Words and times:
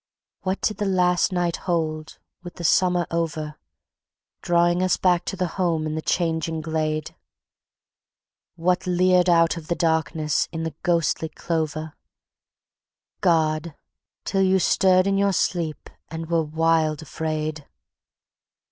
What 0.41 0.61
did 0.61 0.77
the 0.77 0.85
last 0.87 1.31
night 1.31 1.57
hold, 1.57 2.17
with 2.41 2.55
the 2.55 2.63
summer 2.63 3.05
over, 3.11 3.59
Drawing 4.41 4.81
us 4.81 4.97
back 4.97 5.25
to 5.25 5.35
the 5.35 5.45
home 5.61 5.85
in 5.85 5.93
the 5.93 6.01
changing 6.01 6.59
glade? 6.61 7.15
What 8.55 8.87
leered 8.87 9.29
out 9.29 9.57
of 9.57 9.67
the 9.67 9.75
dark 9.75 10.13
in 10.15 10.63
the 10.63 10.73
ghostly 10.81 11.29
clover? 11.29 11.93
God!... 13.19 13.75
till 14.25 14.41
you 14.41 14.57
stirred 14.57 15.05
in 15.05 15.19
your 15.19 15.33
sleep... 15.33 15.87
and 16.09 16.31
were 16.31 16.41
wild 16.41 17.03
afraid... 17.03 17.67